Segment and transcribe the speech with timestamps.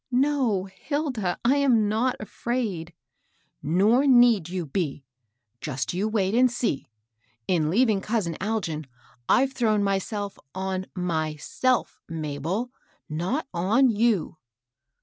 [0.29, 2.91] "No, Hilda; I am not afraid.""
[3.63, 5.05] Nof need you be.
[5.59, 6.87] Just you wait and see
[7.47, 8.87] 1 In leaving cousin Algin,
[9.29, 12.71] I've thrown myself on myBelf^ Mabel,
[13.07, 14.37] not on you.